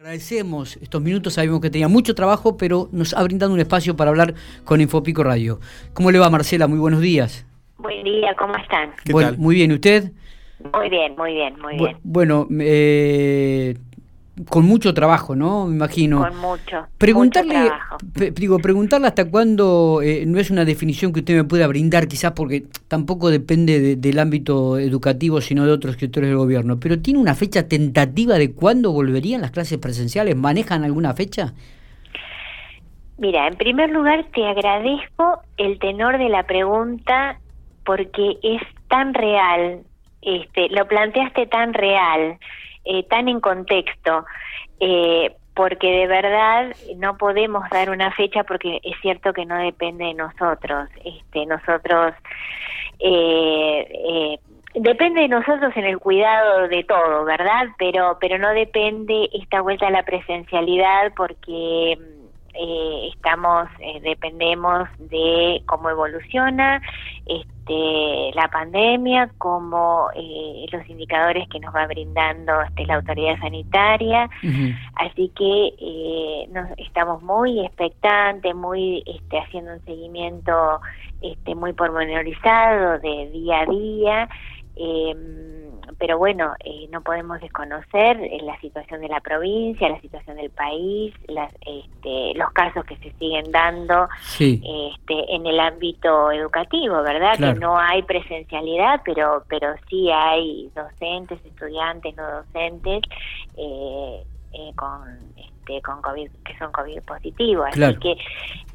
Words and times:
Agradecemos 0.00 0.78
estos 0.78 1.02
minutos, 1.02 1.34
sabemos 1.34 1.60
que 1.60 1.68
tenía 1.68 1.86
mucho 1.86 2.14
trabajo, 2.14 2.56
pero 2.56 2.88
nos 2.90 3.12
ha 3.12 3.22
brindado 3.22 3.52
un 3.52 3.60
espacio 3.60 3.96
para 3.96 4.08
hablar 4.08 4.32
con 4.64 4.80
Infopico 4.80 5.22
Radio. 5.22 5.60
¿Cómo 5.92 6.10
le 6.10 6.18
va 6.18 6.30
Marcela? 6.30 6.66
Muy 6.66 6.78
buenos 6.78 7.02
días. 7.02 7.46
Buen 7.76 8.02
día, 8.02 8.34
¿cómo 8.38 8.56
están? 8.56 8.94
Bueno, 9.12 9.34
muy 9.36 9.56
bien, 9.56 9.72
¿y 9.72 9.74
usted? 9.74 10.10
Muy 10.72 10.88
bien, 10.88 11.14
muy 11.18 11.34
bien, 11.34 11.60
muy 11.60 11.76
bien. 11.76 11.98
Bueno, 12.02 12.48
eh, 12.60 13.76
con 14.48 14.64
mucho 14.66 14.94
trabajo, 14.94 15.36
¿no? 15.36 15.66
Me 15.66 15.74
imagino. 15.76 16.18
Con 16.20 16.36
mucho. 16.38 16.86
Preguntarle, 16.98 17.54
mucho 17.54 17.66
trabajo. 17.68 17.98
digo, 18.34 18.58
preguntarle 18.58 19.06
hasta 19.08 19.28
cuándo 19.30 20.00
eh, 20.02 20.24
no 20.26 20.38
es 20.38 20.50
una 20.50 20.64
definición 20.64 21.12
que 21.12 21.20
usted 21.20 21.36
me 21.36 21.44
pueda 21.44 21.66
brindar, 21.66 22.08
quizás 22.08 22.32
porque 22.32 22.64
tampoco 22.88 23.30
depende 23.30 23.80
de- 23.80 23.96
del 23.96 24.18
ámbito 24.18 24.78
educativo, 24.78 25.40
sino 25.40 25.66
de 25.66 25.72
otros 25.72 25.96
sectores 25.96 26.28
del 26.30 26.38
gobierno. 26.38 26.78
Pero 26.80 26.98
tiene 27.00 27.20
una 27.20 27.34
fecha 27.34 27.68
tentativa 27.68 28.34
de 28.38 28.52
cuándo 28.52 28.92
volverían 28.92 29.40
las 29.40 29.50
clases 29.50 29.78
presenciales. 29.78 30.36
¿Manejan 30.36 30.84
alguna 30.84 31.12
fecha? 31.14 31.52
Mira, 33.18 33.46
en 33.48 33.56
primer 33.56 33.90
lugar 33.90 34.24
te 34.34 34.46
agradezco 34.46 35.40
el 35.58 35.78
tenor 35.78 36.16
de 36.16 36.30
la 36.30 36.44
pregunta 36.44 37.38
porque 37.84 38.38
es 38.42 38.62
tan 38.88 39.12
real, 39.14 39.80
este, 40.22 40.68
lo 40.70 40.86
planteaste 40.88 41.46
tan 41.46 41.74
real, 41.74 42.38
eh, 42.90 43.04
tan 43.04 43.28
en 43.28 43.40
contexto, 43.40 44.24
eh, 44.80 45.32
porque 45.54 45.86
de 45.86 46.06
verdad 46.08 46.74
no 46.96 47.16
podemos 47.16 47.62
dar 47.70 47.90
una 47.90 48.10
fecha 48.12 48.42
porque 48.42 48.80
es 48.82 48.98
cierto 49.00 49.32
que 49.32 49.46
no 49.46 49.56
depende 49.58 50.06
de 50.06 50.14
nosotros. 50.14 50.88
Este, 51.04 51.46
nosotros 51.46 52.14
eh, 52.98 53.86
eh, 53.92 54.38
depende 54.74 55.20
de 55.22 55.28
nosotros 55.28 55.72
en 55.76 55.84
el 55.84 55.98
cuidado 55.98 56.66
de 56.66 56.82
todo, 56.82 57.24
¿verdad? 57.24 57.68
Pero 57.78 58.18
pero 58.20 58.38
no 58.38 58.50
depende 58.50 59.28
esta 59.32 59.60
vuelta 59.60 59.86
a 59.86 59.90
la 59.90 60.02
presencialidad 60.02 61.12
porque 61.16 61.92
eh, 62.54 63.10
estamos 63.14 63.68
eh, 63.78 64.00
dependemos 64.02 64.88
de 64.98 65.62
cómo 65.66 65.90
evoluciona 65.90 66.82
este 67.30 68.32
la 68.34 68.48
pandemia 68.48 69.30
como 69.38 70.08
eh, 70.14 70.66
los 70.72 70.88
indicadores 70.88 71.48
que 71.48 71.60
nos 71.60 71.74
va 71.74 71.86
brindando 71.86 72.60
este, 72.62 72.84
la 72.86 72.96
autoridad 72.96 73.38
sanitaria. 73.38 74.28
Así 74.96 75.30
que 75.36 75.72
eh, 75.78 76.48
nos 76.50 76.68
estamos 76.78 77.22
muy 77.22 77.64
expectantes 77.64 78.54
muy 78.54 79.02
este, 79.06 79.38
haciendo 79.38 79.74
un 79.74 79.84
seguimiento 79.84 80.80
este, 81.22 81.54
muy 81.54 81.72
pormenorizado 81.72 82.98
de 82.98 83.30
día 83.30 83.60
a 83.60 83.66
día. 83.66 84.28
Eh, 84.76 85.69
pero 85.98 86.18
bueno, 86.18 86.54
eh, 86.64 86.88
no 86.90 87.00
podemos 87.02 87.40
desconocer 87.40 88.20
eh, 88.20 88.38
la 88.42 88.58
situación 88.60 89.00
de 89.00 89.08
la 89.08 89.20
provincia, 89.20 89.88
la 89.88 90.00
situación 90.00 90.36
del 90.36 90.50
país, 90.50 91.14
las, 91.28 91.52
este, 91.66 92.34
los 92.34 92.50
casos 92.52 92.84
que 92.84 92.96
se 92.98 93.12
siguen 93.18 93.50
dando 93.50 94.08
Sí. 94.22 94.62
este, 94.94 95.34
en 95.34 95.46
el 95.46 95.58
ámbito 95.60 96.30
educativo, 96.32 97.02
¿verdad? 97.02 97.34
Claro. 97.36 97.54
Que 97.54 97.60
no 97.60 97.78
hay 97.78 98.02
presencialidad, 98.02 99.02
pero 99.04 99.42
pero 99.48 99.74
sí 99.88 100.10
hay 100.10 100.70
docentes, 100.74 101.44
estudiantes, 101.44 102.14
no 102.16 102.22
docentes 102.30 103.02
eh, 103.56 104.24
eh, 104.52 104.72
con 104.76 105.02
este, 105.70 105.82
con 105.82 106.02
COVID, 106.02 106.30
que 106.44 106.56
son 106.58 106.72
COVID 106.72 107.02
positivos. 107.02 107.68
Claro. 107.72 107.92
Así 107.98 108.00
que 108.00 108.16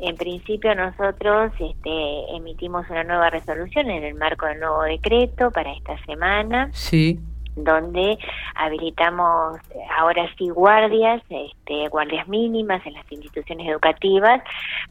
en 0.08 0.16
principio 0.16 0.74
nosotros 0.76 1.52
este, 1.60 2.36
emitimos 2.36 2.90
una 2.90 3.04
nueva 3.04 3.30
resolución 3.30 3.90
en 3.90 4.04
el 4.04 4.16
marco 4.16 4.46
del 4.46 4.60
nuevo 4.60 4.84
decreto 4.84 5.52
para 5.52 5.72
esta 5.74 5.98
semana 6.06 6.70
Sí. 6.74 7.20
donde 7.56 8.18
habilitamos 8.56 9.58
ahora 9.98 10.28
sí 10.38 10.50
guardias, 10.50 11.22
este, 11.30 11.88
guardias 11.90 12.28
mínimas 12.28 12.86
en 12.86 12.94
las 12.94 13.09
instituciones 13.12 13.68
educativas, 13.68 14.42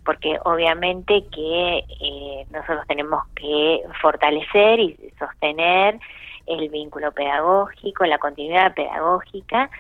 porque 0.05 0.39
obviamente 0.45 1.25
que 1.33 1.79
eh, 2.01 2.47
nosotros 2.51 2.87
tenemos 2.89 3.23
que 3.35 3.83
fortalecer 4.01 4.81
y 4.81 4.97
sostener 5.19 5.99
el 6.47 6.69
vínculo 6.69 7.13
pedagógico, 7.13 8.05
la 8.05 8.19
continuidad 8.19 8.75
pedagógica. 8.75 9.71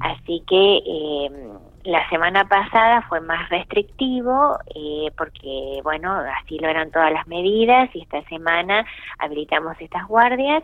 Así 0.00 0.42
que 0.46 0.76
eh, 0.86 1.30
la 1.84 2.08
semana 2.08 2.48
pasada 2.48 3.02
fue 3.08 3.20
más 3.20 3.48
restrictivo 3.50 4.58
eh, 4.74 5.10
porque, 5.16 5.80
bueno, 5.82 6.14
así 6.40 6.58
lo 6.58 6.68
eran 6.68 6.90
todas 6.90 7.12
las 7.12 7.26
medidas 7.28 7.90
y 7.94 8.02
esta 8.02 8.22
semana 8.24 8.86
habilitamos 9.18 9.76
estas 9.80 10.06
guardias 10.08 10.62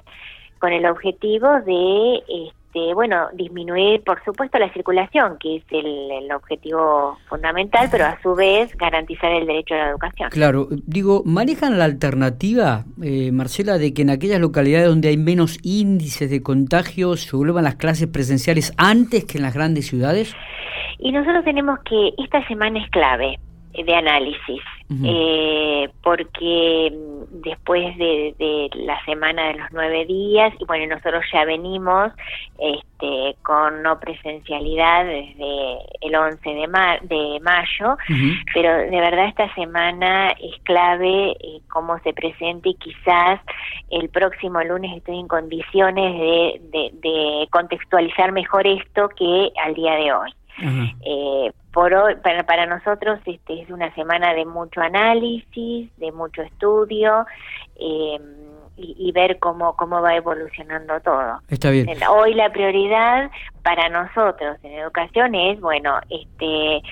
con 0.58 0.72
el 0.72 0.86
objetivo 0.86 1.60
de, 1.60 2.16
este, 2.70 2.94
bueno, 2.94 3.28
disminuir, 3.34 4.02
por 4.04 4.22
supuesto, 4.24 4.58
la 4.58 4.72
circulación, 4.72 5.38
que 5.38 5.56
es 5.56 5.64
el, 5.70 6.10
el 6.10 6.32
objetivo 6.32 7.18
fundamental, 7.28 7.88
pero 7.90 8.04
a 8.04 8.20
su 8.22 8.34
vez 8.34 8.74
garantizar 8.76 9.32
el 9.32 9.46
derecho 9.46 9.74
a 9.74 9.78
la 9.78 9.90
educación. 9.90 10.30
Claro, 10.30 10.68
digo, 10.70 11.22
¿manejan 11.24 11.78
la 11.78 11.84
alternativa, 11.84 12.84
eh, 13.02 13.32
Marcela, 13.32 13.78
de 13.78 13.92
que 13.92 14.02
en 14.02 14.10
aquellas 14.10 14.40
localidades 14.40 14.88
donde 14.88 15.08
hay 15.08 15.16
menos 15.16 15.58
índices 15.62 16.30
de 16.30 16.42
contagios 16.42 17.22
se 17.22 17.36
vuelvan 17.36 17.64
las 17.64 17.76
clases 17.76 18.06
presenciales 18.06 18.72
antes 18.76 19.24
que 19.24 19.38
en 19.38 19.42
las 19.42 19.54
grandes 19.54 19.86
ciudades? 19.86 20.34
Y 21.00 21.12
nosotros 21.12 21.44
tenemos 21.44 21.78
que, 21.80 22.12
esta 22.18 22.46
semana 22.46 22.78
es 22.80 22.90
clave 22.90 23.38
de 23.72 23.94
análisis, 23.94 24.60
eh, 25.04 25.88
porque 26.02 26.90
mm, 26.92 27.40
después 27.42 27.96
de, 27.98 28.34
de 28.38 28.68
la 28.74 29.02
semana 29.04 29.46
de 29.46 29.54
los 29.54 29.68
nueve 29.72 30.04
días, 30.06 30.52
y 30.58 30.64
bueno, 30.64 30.92
nosotros 30.96 31.22
ya 31.32 31.44
venimos 31.44 32.12
este, 32.58 33.36
con 33.42 33.82
no 33.84 33.98
presencialidad 34.00 35.04
desde 35.04 35.76
el 36.00 36.14
11 36.16 36.50
de, 36.50 36.66
ma- 36.66 36.98
de 37.02 37.38
mayo, 37.40 37.96
pero 38.52 38.76
de 38.76 38.90
verdad 39.00 39.26
esta 39.28 39.54
semana 39.54 40.30
es 40.40 40.60
clave 40.64 41.30
eh, 41.40 41.60
cómo 41.72 41.98
se 42.00 42.12
presente 42.12 42.70
y 42.70 42.74
quizás 42.74 43.40
el 43.90 44.08
próximo 44.08 44.60
lunes 44.64 44.96
estoy 44.96 45.20
en 45.20 45.28
condiciones 45.28 46.18
de, 46.18 46.60
de, 46.72 46.90
de 47.08 47.48
contextualizar 47.50 48.32
mejor 48.32 48.66
esto 48.66 49.08
que 49.10 49.50
al 49.64 49.74
día 49.74 49.94
de 49.94 50.12
hoy. 50.12 50.30
Eh, 50.58 51.52
por 51.72 51.94
hoy, 51.94 52.16
para, 52.16 52.44
para 52.44 52.66
nosotros 52.66 53.20
este 53.24 53.62
es 53.62 53.70
una 53.70 53.94
semana 53.94 54.34
de 54.34 54.44
mucho 54.44 54.80
análisis, 54.80 55.90
de 55.96 56.12
mucho 56.12 56.42
estudio 56.42 57.26
eh, 57.76 58.18
y, 58.76 58.96
y 58.98 59.12
ver 59.12 59.38
cómo, 59.38 59.76
cómo 59.76 60.02
va 60.02 60.16
evolucionando 60.16 61.00
todo. 61.00 61.40
Está 61.48 61.70
bien. 61.70 61.88
Hoy 62.08 62.34
la 62.34 62.50
prioridad 62.50 63.30
para 63.62 63.88
nosotros 63.88 64.58
en 64.62 64.72
educación 64.72 65.34
es, 65.34 65.60
bueno, 65.60 66.00
este 66.08 66.82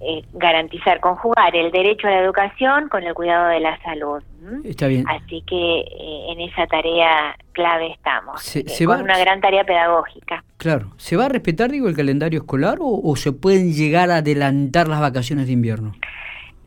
eh, 0.00 0.22
garantizar, 0.34 1.00
conjugar 1.00 1.54
el 1.56 1.70
derecho 1.70 2.06
a 2.06 2.10
la 2.10 2.20
educación 2.20 2.88
con 2.88 3.02
el 3.02 3.14
cuidado 3.14 3.48
de 3.48 3.60
la 3.60 3.78
salud. 3.82 4.22
Está 4.64 4.88
bien. 4.88 5.04
Así 5.08 5.42
que 5.46 5.80
eh, 5.80 6.26
en 6.32 6.40
esa 6.40 6.66
tarea 6.66 7.34
clave 7.52 7.92
estamos, 7.92 8.42
Se- 8.42 8.60
eh, 8.60 8.68
se 8.68 8.84
con 8.84 8.98
va- 8.98 9.02
una 9.02 9.18
gran 9.18 9.40
tarea 9.40 9.64
pedagógica. 9.64 10.44
Claro. 10.58 10.88
¿Se 10.98 11.16
va 11.16 11.26
a 11.26 11.28
respetar, 11.30 11.70
digo, 11.70 11.88
el 11.88 11.96
calendario 11.96 12.40
escolar 12.40 12.78
o, 12.80 13.00
o 13.02 13.16
se 13.16 13.32
pueden 13.32 13.72
llegar 13.72 14.10
a 14.10 14.16
adelantar 14.16 14.86
las 14.88 15.00
vacaciones 15.00 15.46
de 15.46 15.52
invierno? 15.52 15.92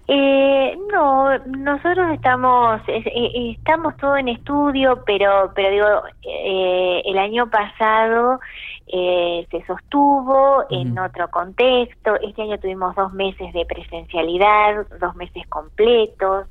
Eh, 0.10 0.78
no, 0.92 1.38
nosotros 1.40 2.12
estamos 2.14 2.80
es- 2.88 3.06
eh, 3.08 3.52
estamos 3.58 3.96
todo 3.98 4.16
en 4.16 4.30
estudio, 4.30 5.04
pero 5.06 5.52
pero 5.54 5.70
digo 5.70 5.88
eh, 6.24 7.02
el 7.06 7.18
año 7.18 7.50
pasado 7.50 8.40
eh, 8.88 9.46
se 9.52 9.66
sostuvo 9.66 10.64
en 10.70 10.98
otro 10.98 11.30
contexto. 11.30 12.16
Este 12.22 12.44
año 12.44 12.58
tuvimos 12.58 12.96
dos 12.96 13.12
meses 13.14 13.52
de 13.53 13.66
presencialidad, 13.66 14.88
dos 15.00 15.16
meses 15.16 15.46
completos. 15.48 16.48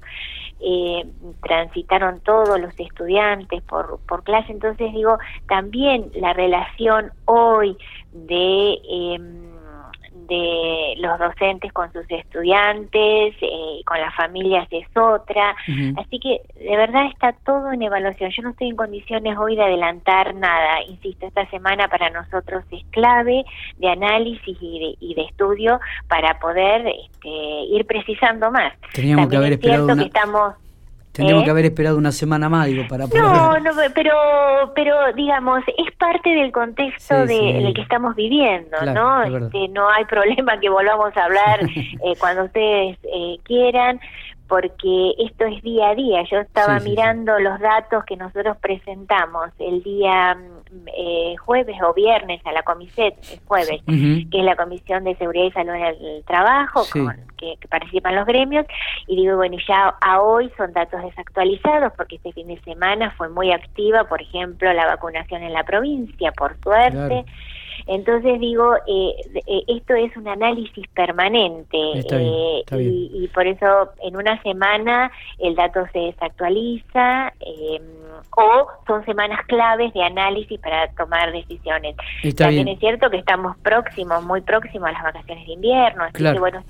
Eh, 0.61 1.07
transitaron 1.43 2.21
todos 2.21 2.59
los 2.59 2.79
estudiantes 2.81 3.63
por 3.65 4.01
por 4.09 4.25
clase, 4.25 4.53
entonces 4.53 4.91
digo 4.95 5.19
también 5.49 6.11
la 6.15 6.33
relación 6.33 7.13
hoy 7.27 7.77
de 8.13 8.79
em, 8.89 9.56
de 10.27 10.95
los 10.99 11.19
docentes 11.19 11.73
con 11.73 11.93
sus 11.93 12.05
estudiantes, 12.11 13.35
eh, 13.41 13.83
con 13.85 14.01
las 14.01 14.15
familias 14.15 14.67
es 14.71 14.87
otra. 14.97 15.55
Así 15.97 16.19
que 16.19 16.41
de 16.55 16.77
verdad 16.77 17.07
está 17.07 17.33
todo 17.45 17.73
en 17.73 17.83
evaluación. 17.83 18.31
Yo 18.31 18.43
no 18.43 18.51
estoy 18.51 18.69
en 18.69 18.77
condiciones 18.77 19.37
hoy 19.39 19.57
de 19.57 19.63
adelantar 19.63 20.35
nada. 20.35 20.83
Insisto, 20.89 21.27
esta 21.27 21.49
semana 21.51 21.89
para 21.89 22.11
nosotros 22.11 22.65
es 22.71 22.85
clave 22.91 23.45
de 23.79 23.89
análisis 23.89 24.57
y 24.61 24.79
de, 24.79 24.97
y 25.01 25.15
de 25.15 25.23
estudio 25.23 25.81
para 26.09 26.39
poder 26.39 26.87
este, 26.87 27.29
ir 27.29 27.87
precisando 27.87 28.51
más. 28.51 28.73
Teníamos 28.93 29.29
que 29.29 29.37
haber 29.37 29.53
es 29.55 29.61
cierto 29.61 29.93
esperado 29.93 29.93
una, 29.93 30.03
que 30.03 30.09
estamos 30.09 30.55
teníamos 31.17 31.43
¿eh? 31.43 31.45
que 31.47 31.51
haber 31.51 31.65
esperado 31.65 31.97
una 31.97 32.13
semana 32.13 32.49
más, 32.49 32.67
digo, 32.67 32.85
para 32.89 33.07
poder... 33.07 33.23
no, 33.23 33.59
no, 33.61 33.71
pero, 33.95 34.13
pero 34.75 34.95
digamos, 35.15 35.63
es 35.67 35.95
parte 35.97 36.31
del 36.31 36.53
contexto 36.53 37.15
Sí, 37.23 37.29
de, 37.29 37.39
sí. 37.39 37.49
en 37.49 37.67
el 37.67 37.75
que 37.75 37.81
estamos 37.83 38.15
viviendo, 38.15 38.77
Claro, 38.79 38.93
¿no? 38.95 39.23
es. 39.39 39.43
Este, 39.45 39.69
no 39.69 39.89
hay 39.89 40.05
problema 40.15 40.61
que 40.61 40.69
volvamos 40.69 41.17
a 41.17 41.25
hablar 41.25 41.61
eh, 42.05 42.15
cuando 42.19 42.45
ustedes 42.45 42.99
eh, 43.05 43.39
quieran, 43.45 43.99
porque 44.49 45.13
esto 45.19 45.45
es 45.45 45.63
día 45.63 45.91
a 45.91 45.95
día. 45.95 46.23
Yo 46.31 46.39
estaba 46.39 46.79
mirando 46.81 47.39
los 47.39 47.59
datos 47.61 48.05
que 48.05 48.17
nosotros 48.17 48.57
presentamos 48.59 49.51
el 49.59 49.83
día 49.83 50.37
eh, 50.97 51.37
jueves 51.39 51.77
o 51.83 51.95
viernes 51.95 52.41
a 52.45 52.53
la 52.53 52.63
Comiset, 52.63 53.15
el 53.33 53.41
jueves, 53.45 53.83
que 53.87 54.39
es 54.39 54.45
la 54.45 54.57
Comisión 54.57 55.05
de 55.05 55.15
Seguridad 55.17 55.47
y 55.47 55.51
Salud 55.53 55.75
en 55.75 55.85
el 55.85 56.25
Trabajo, 56.25 56.85
con, 56.93 57.17
que, 57.37 57.57
participan 57.69 58.15
los 58.15 58.27
gremios, 58.27 58.67
y 59.07 59.17
digo, 59.17 59.37
bueno, 59.37 59.57
ya 59.67 59.95
a 60.01 60.21
hoy 60.21 60.51
son 60.57 60.73
datos 60.73 61.03
desactualizados 61.03 61.93
porque 61.97 62.17
este 62.17 62.33
fin 62.33 62.49
de 62.49 62.61
semana 62.61 63.11
fue 63.17 63.29
muy 63.29 63.53
activa, 63.53 64.05
por 64.05 64.23
ejemplo, 64.23 64.73
la 64.73 64.87
vacunación 64.87 65.43
en 65.43 65.53
la 65.53 65.65
provincia, 65.65 66.33
por 66.33 66.57
suerte. 66.61 67.25
Entonces 67.87 68.41
digo, 68.41 68.77
eh, 68.87 69.15
eh, 69.47 69.63
esto 69.69 69.95
es 69.95 70.17
un 70.17 70.29
análisis 70.29 70.87
permanente 70.89 71.79
eh, 71.79 72.63
Y, 72.73 73.29
por 73.35 73.47
eso 73.47 73.91
en 74.03 74.17
una 74.17 74.41
semana 74.43 75.11
el 75.39 75.55
dato 75.55 75.85
se 75.93 75.99
desactualiza 75.99 77.33
o 78.37 78.67
son 78.87 79.05
semanas 79.05 79.41
claves 79.47 79.93
de 79.93 80.03
análisis 80.03 80.59
para 80.61 80.89
tomar 80.93 81.33
decisiones. 81.33 81.97
También 82.37 82.69
es 82.69 82.79
cierto 82.79 83.11
que 83.11 83.19
estamos 83.19 83.57
próximos, 83.59 84.25
muy 84.25 84.41
próximos 84.41 84.89
a 84.89 84.93
las 84.93 85.03
vacaciones 85.03 85.47
de 85.47 85.53
invierno, 85.53 86.05
así 86.05 86.23
que 86.23 86.39
bueno, 86.39 86.63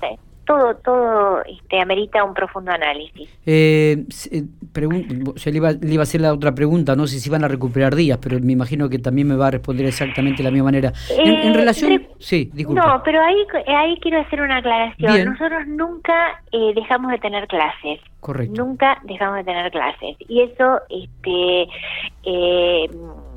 todo, 0.47 0.75
todo 0.77 1.43
este, 1.43 1.79
amerita 1.79 2.23
un 2.23 2.33
profundo 2.33 2.71
análisis. 2.71 3.29
Eh, 3.45 4.05
eh 4.31 4.43
se 5.35 5.51
le, 5.51 5.57
iba, 5.57 5.71
le, 5.71 5.93
iba, 5.93 6.01
a 6.01 6.03
hacer 6.03 6.21
la 6.21 6.33
otra 6.33 6.55
pregunta, 6.55 6.95
no 6.95 7.05
sé 7.05 7.19
si 7.19 7.29
van 7.29 7.43
a 7.43 7.47
recuperar 7.47 7.95
días, 7.95 8.17
pero 8.21 8.39
me 8.39 8.53
imagino 8.53 8.89
que 8.89 8.97
también 8.97 9.27
me 9.27 9.35
va 9.35 9.47
a 9.47 9.51
responder 9.51 9.85
exactamente 9.85 10.37
de 10.37 10.43
la 10.43 10.51
misma 10.51 10.65
manera. 10.65 10.93
en, 11.09 11.51
eh, 11.51 11.53
relación... 11.53 12.07
sí, 12.19 12.49
disculpa. 12.53 12.85
No, 12.85 13.03
pero 13.03 13.21
ahí, 13.21 13.35
ahí 13.67 13.97
quiero 14.01 14.21
hacer 14.21 14.41
una 14.41 14.57
aclaración. 14.57 15.25
Nosotros 15.25 15.67
nunca 15.67 16.41
eh, 16.51 16.73
dejamos 16.75 17.11
de 17.11 17.17
tener 17.19 17.47
clases. 17.47 17.99
Correcto. 18.21 18.63
Nunca 18.63 18.99
dejamos 19.03 19.37
de 19.37 19.43
tener 19.43 19.71
clases. 19.71 20.15
Y 20.27 20.41
eso, 20.41 20.81
este... 20.89 21.67
Eh, 22.23 22.89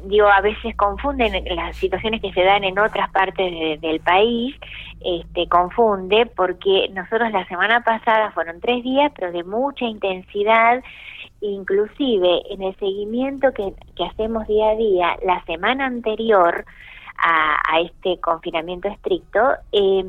digo, 0.05 0.27
a 0.29 0.41
veces 0.41 0.75
confunden 0.77 1.45
las 1.55 1.77
situaciones 1.77 2.21
que 2.21 2.33
se 2.33 2.43
dan 2.43 2.65
en 2.65 2.79
otras 2.79 3.11
partes 3.11 3.81
del 3.81 4.01
país, 4.01 4.57
este, 5.01 5.49
confunde 5.49 6.27
porque 6.27 6.89
nosotros 6.93 7.31
la 7.33 7.47
semana 7.47 7.83
pasada 7.83 8.31
fueron 8.33 8.61
tres 8.61 8.83
días, 8.83 9.13
pero 9.17 9.33
de 9.33 9.45
mucha 9.45 9.85
intensidad, 9.85 10.83
inclusive 11.41 12.43
en 12.51 12.63
el 12.63 12.77
seguimiento 12.77 13.53
que, 13.53 13.73
que 13.97 14.05
hacemos 14.05 14.47
día 14.47 14.71
a 14.71 14.77
día, 14.77 15.17
la 15.25 15.43
semana 15.45 15.87
anterior, 15.87 16.65
a, 17.23 17.81
este 17.81 18.19
confinamiento 18.21 18.89
estricto, 18.89 19.39
eh, 19.73 20.03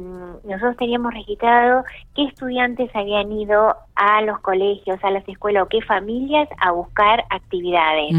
nosotros 0.44 0.78
teníamos 0.78 1.14
registrado 1.14 1.84
qué 2.16 2.24
estudiantes 2.24 2.90
habían 2.96 3.32
ido 3.32 3.76
a 3.96 4.22
los 4.22 4.40
colegios, 4.40 5.00
a 5.04 5.12
las 5.12 5.28
escuelas 5.28 5.64
o 5.64 5.70
qué 5.70 5.82
familias 5.82 6.50
a 6.60 6.72
buscar 6.72 7.24
actividades. 7.30 8.12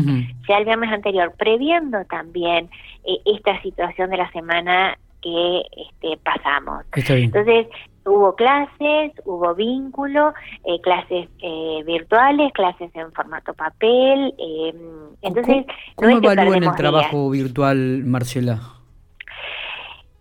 Ya 0.49 0.59
el 0.59 0.65
viernes 0.65 0.93
anterior, 0.93 1.33
previendo 1.37 2.05
también 2.05 2.71
eh, 3.05 3.19
esta 3.25 3.61
situación 3.63 4.11
de 4.11 4.17
la 4.17 4.31
semana 4.31 4.97
que 5.23 5.63
este, 5.77 6.19
pasamos. 6.23 6.85
Entonces, 6.95 7.67
hubo 8.05 8.35
clases, 8.35 9.13
hubo 9.25 9.55
vínculo, 9.55 10.35
eh, 10.65 10.81
clases 10.83 11.29
eh, 11.41 11.83
virtuales, 11.87 12.53
clases 12.53 12.91
en 12.95 13.13
formato 13.13 13.55
papel. 13.55 14.35
Eh, 14.39 14.75
entonces, 15.23 15.65
¿cómo, 15.95 16.17
¿cómo 16.17 16.33
evalúan 16.33 16.65
el 16.65 16.75
trabajo 16.75 17.31
virtual, 17.31 18.03
Marcela? 18.05 18.82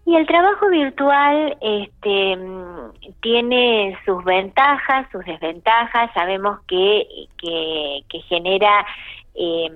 Y 0.05 0.15
el 0.15 0.25
trabajo 0.25 0.67
virtual 0.69 1.57
este, 1.61 2.37
tiene 3.21 3.97
sus 4.05 4.23
ventajas, 4.23 5.07
sus 5.11 5.23
desventajas. 5.25 6.11
Sabemos 6.13 6.59
que, 6.67 7.27
que, 7.37 8.19
genera 8.27 8.85
eh, 9.35 9.69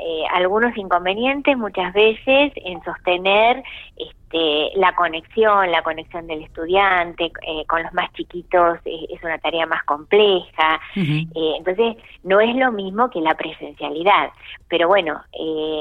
eh, 0.00 0.22
algunos 0.32 0.76
inconvenientes 0.76 1.56
muchas 1.56 1.92
veces 1.92 2.52
en 2.56 2.82
sostener 2.82 3.62
este, 3.96 4.17
la 4.30 4.94
conexión, 4.94 5.70
la 5.70 5.82
conexión 5.82 6.26
del 6.26 6.42
estudiante 6.42 7.32
eh, 7.46 7.64
con 7.66 7.82
los 7.82 7.92
más 7.94 8.12
chiquitos 8.12 8.78
eh, 8.84 9.06
es 9.10 9.22
una 9.22 9.38
tarea 9.38 9.66
más 9.66 9.82
compleja, 9.84 10.80
entonces 10.94 11.96
no 12.24 12.40
es 12.40 12.54
lo 12.56 12.72
mismo 12.72 13.08
que 13.10 13.20
la 13.20 13.34
presencialidad, 13.34 14.30
pero 14.68 14.88
bueno, 14.88 15.20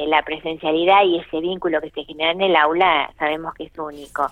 la 0.08 0.22
presencialidad 0.24 1.04
y 1.04 1.20
ese 1.20 1.42
vínculo 1.42 1.82
que 1.82 1.90
se 1.92 2.06
genera 2.06 2.32
en 2.32 2.42
el 2.42 2.56
aula 2.56 3.12
sabemos 3.20 3.54
que 3.56 3.66
es 3.66 3.78
único, 3.78 4.30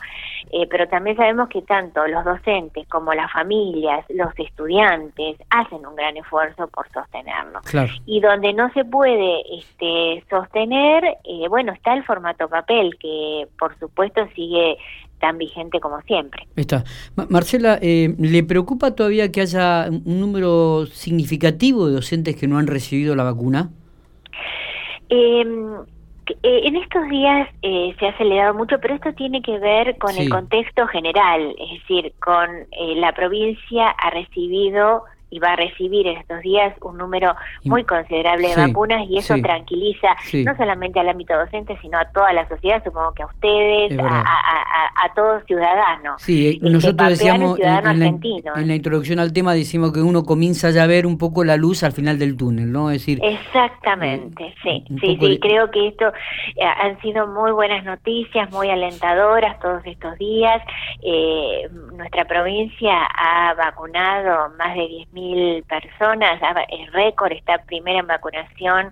pero 0.70 0.88
también 0.88 1.18
sabemos 1.18 1.50
que 1.50 1.62
tanto 1.64 2.06
los 2.08 2.24
docentes 2.24 2.88
como 2.88 3.14
las 3.14 3.32
familias, 3.32 4.06
los 4.10 4.38
estudiantes 4.38 5.38
hacen 5.50 5.86
un 5.86 5.96
gran 5.96 6.16
esfuerzo 6.18 6.68
por 6.68 6.90
sostenerlo. 6.92 7.60
Y 8.06 8.22
donde 8.22 8.54
no 8.54 8.72
se 8.72 8.86
puede 8.86 9.42
este, 9.58 10.24
sostener, 10.30 11.18
bueno, 11.50 11.74
está 11.74 11.94
el 11.94 12.04
formato 12.04 12.48
papel, 12.48 12.98
que 13.00 13.48
por 13.58 13.78
supuesto 13.80 14.05
esto 14.06 14.28
sigue 14.36 14.78
tan 15.20 15.38
vigente 15.38 15.80
como 15.80 16.02
siempre. 16.02 16.48
Está. 16.56 16.84
Marcela, 17.30 17.80
eh, 17.82 18.14
¿le 18.20 18.44
preocupa 18.44 18.96
todavía 18.96 19.32
que 19.32 19.42
haya 19.42 19.88
un 19.90 20.20
número 20.20 20.86
significativo 20.88 21.88
de 21.88 21.94
docentes 21.94 22.36
que 22.36 22.48
no 22.48 22.58
han 22.58 22.68
recibido 22.68 23.16
la 23.16 23.24
vacuna? 23.24 23.70
Em, 25.10 25.76
eh, 26.44 26.62
en 26.64 26.76
estos 26.76 27.08
días 27.10 27.50
eh, 27.62 27.96
se 28.00 28.06
ha 28.06 28.10
acelerado 28.10 28.54
mucho, 28.54 28.78
pero 28.80 28.96
esto 28.96 29.14
tiene 29.14 29.42
que 29.42 29.58
ver 29.60 29.98
con 29.98 30.16
el 30.18 30.30
contexto 30.30 30.88
general, 30.88 31.56
es 31.60 31.80
decir, 31.80 32.14
con 32.20 32.48
la 32.98 33.14
provincia 33.14 33.88
ha 33.90 34.10
recibido 34.10 35.04
y 35.36 35.40
va 35.40 35.52
a 35.52 35.56
recibir 35.58 36.08
en 36.08 36.18
estos 36.18 36.40
días 36.42 36.74
un 36.82 36.98
número 36.98 37.36
muy 37.66 37.84
considerable 37.84 38.48
de 38.48 38.56
vacunas 38.56 39.06
y 39.10 39.18
eso 39.18 39.36
tranquiliza 39.42 40.16
no 40.46 40.56
solamente 40.56 40.98
al 40.98 41.10
ámbito 41.10 41.38
docente, 41.38 41.78
sino 41.82 41.98
a 41.98 42.06
toda 42.06 42.32
la 42.32 42.48
sociedad, 42.48 42.82
supongo 42.86 43.14
que 43.14 43.24
a 43.24 43.26
ustedes, 43.26 44.00
a, 44.00 44.22
a, 44.22 45.06
a, 45.06 45.14
todos 45.14 45.44
ciudadanos. 45.46 46.22
Sí, 46.22 46.48
eh, 46.64 46.70
nosotros 46.70 47.10
decíamos 47.10 47.60
en, 47.60 48.68
la, 48.68 48.76
introducción 48.76 49.20
al 49.20 49.34
tema 49.34 49.54
decimos 49.54 49.92
que 49.92 50.02
uno 50.02 50.24
comienza 50.24 50.70
ya 50.70 50.84
a 50.84 50.88
ver 50.88 51.06
un 51.06 51.18
poco 51.18 51.44
la 51.44 51.58
luz 51.58 51.84
al 51.84 51.92
final 51.92 52.18
del 52.18 52.38
túnel, 52.38 52.72
¿no? 52.72 52.92
Es 52.92 53.02
decir, 53.02 53.20
Exactamente, 53.22 54.46
eh, 54.46 54.56
sí, 54.64 54.86
sí, 55.02 55.18
sí, 55.20 55.40
creo 55.42 55.70
que 55.70 55.90
esto 55.90 56.14
eh, 56.56 56.64
han 56.64 57.00
sido 57.02 57.28
muy 57.28 57.52
buenas 57.52 57.84
noticias, 57.84 58.50
muy 58.52 58.70
alentadoras 58.70 59.60
todos 59.60 59.82
estos 59.86 60.18
días. 60.18 60.62
nuestra 61.98 62.24
provincia 62.24 63.06
ha 63.18 63.54
vacunado 63.56 64.54
más 64.58 64.76
de 64.76 64.82
10.000 64.82 65.25
personas, 65.68 66.42
el 66.70 66.92
récord, 66.94 67.32
está 67.32 67.58
primera 67.66 68.00
en 68.00 68.08
vacunación 68.08 68.92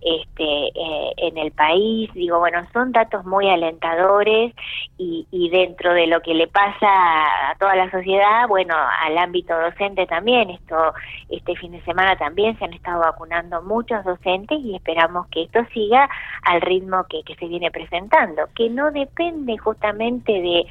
este, 0.00 0.44
eh, 0.44 1.12
en 1.16 1.38
el 1.38 1.52
país. 1.52 2.12
Digo, 2.14 2.38
bueno, 2.38 2.66
son 2.72 2.92
datos 2.92 3.24
muy 3.24 3.48
alentadores 3.48 4.54
y, 4.98 5.26
y 5.30 5.48
dentro 5.50 5.94
de 5.94 6.06
lo 6.06 6.20
que 6.20 6.34
le 6.34 6.46
pasa 6.46 7.50
a 7.50 7.54
toda 7.58 7.74
la 7.74 7.90
sociedad, 7.90 8.46
bueno, 8.48 8.74
al 9.02 9.18
ámbito 9.18 9.58
docente 9.58 10.06
también, 10.06 10.50
esto 10.50 10.92
este 11.28 11.56
fin 11.56 11.72
de 11.72 11.82
semana 11.82 12.16
también 12.16 12.58
se 12.58 12.64
han 12.64 12.72
estado 12.72 13.00
vacunando 13.00 13.62
muchos 13.62 14.04
docentes 14.04 14.58
y 14.62 14.76
esperamos 14.76 15.26
que 15.28 15.42
esto 15.42 15.60
siga 15.72 16.08
al 16.42 16.60
ritmo 16.60 17.04
que, 17.08 17.22
que 17.22 17.34
se 17.36 17.46
viene 17.46 17.70
presentando, 17.70 18.42
que 18.54 18.68
no 18.68 18.90
depende 18.90 19.56
justamente 19.58 20.32
de, 20.32 20.66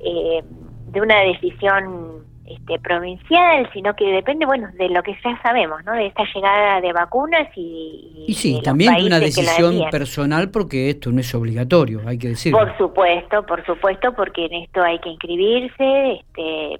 eh, 0.00 0.44
de 0.88 1.00
una 1.00 1.20
decisión 1.20 2.33
este, 2.46 2.78
provincial, 2.78 3.68
sino 3.72 3.94
que 3.94 4.04
depende, 4.06 4.44
bueno, 4.44 4.68
de 4.74 4.88
lo 4.90 5.02
que 5.02 5.16
ya 5.24 5.40
sabemos, 5.42 5.84
¿no? 5.84 5.92
De 5.92 6.06
esta 6.06 6.24
llegada 6.34 6.80
de 6.80 6.92
vacunas 6.92 7.48
y... 7.56 8.24
Y, 8.26 8.34
sí, 8.34 8.60
también 8.62 8.94
de 8.94 9.06
una 9.06 9.18
decisión 9.18 9.88
personal 9.90 10.50
porque 10.50 10.90
esto 10.90 11.10
no 11.10 11.20
es 11.20 11.34
obligatorio, 11.34 12.02
hay 12.06 12.18
que 12.18 12.28
decirlo. 12.28 12.58
Por 12.58 12.76
supuesto, 12.76 13.46
por 13.46 13.64
supuesto, 13.64 14.12
porque 14.14 14.46
en 14.46 14.54
esto 14.64 14.82
hay 14.82 14.98
que 14.98 15.10
inscribirse, 15.10 16.12
este, 16.20 16.78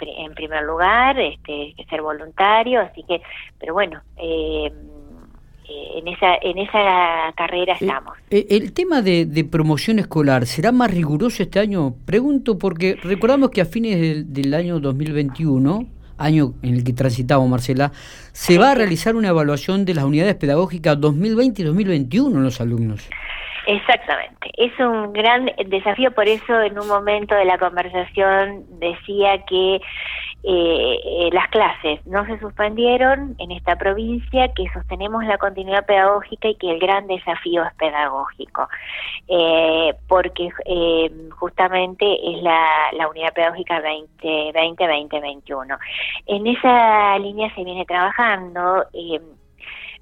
en 0.00 0.34
primer 0.34 0.64
lugar, 0.64 1.18
este, 1.18 1.52
hay 1.52 1.74
que 1.74 1.84
ser 1.86 2.02
voluntario, 2.02 2.80
así 2.80 3.02
que, 3.04 3.22
pero 3.58 3.74
bueno, 3.74 4.02
eh, 4.18 4.70
eh, 5.68 5.98
en 5.98 6.08
esa 6.08 6.36
en 6.40 6.58
esa 6.58 7.32
carrera 7.36 7.72
eh, 7.74 7.78
estamos. 7.80 8.14
Eh, 8.30 8.46
el 8.50 8.72
tema 8.72 9.02
de, 9.02 9.46
promoción 9.50 9.98
escolar, 9.98 10.46
¿será 10.46 10.72
más 10.72 10.90
riguroso 10.90 11.42
este 11.42 11.58
año? 11.58 11.94
Pregunto 12.04 12.58
porque 12.58 12.96
recordamos 13.02 13.50
que 13.50 13.60
a 13.60 13.64
fines 13.64 14.32
del, 14.32 14.54
año 14.54 14.78
2021, 14.78 15.86
año 16.18 16.54
en 16.62 16.74
el 16.74 16.84
que 16.84 16.92
transitamos, 16.92 17.48
Marcela, 17.48 17.90
se 18.32 18.58
va 18.58 18.72
a 18.72 18.74
realizar 18.74 19.16
una 19.16 19.28
evaluación 19.28 19.84
de 19.84 19.94
las 19.94 20.04
unidades 20.04 20.36
pedagógicas 20.36 21.00
2020 21.00 21.62
y 21.62 21.64
2021 21.64 22.36
en 22.36 22.42
los 22.44 22.60
alumnos. 22.60 23.08
Exactamente, 23.66 24.50
es 24.56 24.72
un 24.78 25.12
gran 25.12 25.50
desafío, 25.66 26.12
por 26.12 26.28
eso 26.28 26.62
en 26.62 26.78
un 26.78 26.86
momento 26.86 27.34
de 27.34 27.44
la 27.44 27.58
conversación 27.58 28.64
decía 28.78 29.44
que 29.48 29.80
eh, 30.48 31.00
eh, 31.04 31.28
las 31.32 31.48
clases 31.48 32.06
no 32.06 32.24
se 32.24 32.38
suspendieron 32.38 33.34
en 33.38 33.50
esta 33.50 33.74
provincia, 33.74 34.46
que 34.54 34.68
sostenemos 34.72 35.24
la 35.24 35.38
continuidad 35.38 35.84
pedagógica 35.84 36.46
y 36.46 36.54
que 36.54 36.70
el 36.70 36.78
gran 36.78 37.08
desafío 37.08 37.64
es 37.64 37.74
pedagógico, 37.74 38.68
eh, 39.26 39.92
porque 40.06 40.50
justamente 41.36 42.06
es 42.30 42.40
la, 42.44 42.64
la 42.92 43.08
unidad 43.08 43.32
pedagógica 43.34 43.82
2020-2021. 44.22 45.78
En 46.26 46.46
esa 46.46 47.18
línea 47.18 47.52
se 47.56 47.64
viene 47.64 47.84
trabajando. 47.84 48.84